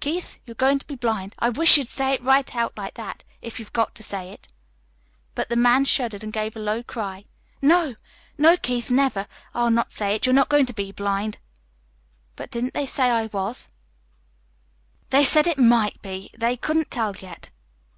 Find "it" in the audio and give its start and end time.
2.14-2.22, 4.30-4.48, 10.14-10.24, 15.58-15.62